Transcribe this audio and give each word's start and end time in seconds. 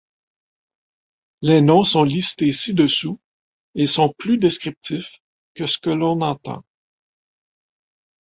Les 1.43 1.61
noms 1.61 1.83
sont 1.83 2.01
listés 2.03 2.51
ci-dessous 2.51 3.19
et 3.75 3.85
sont 3.85 4.11
plus 4.17 4.39
descriptifs 4.39 5.21
que 5.53 5.67
ce 5.67 5.77
que 5.77 5.91
l'on 5.91 6.21
entend. 6.21 6.63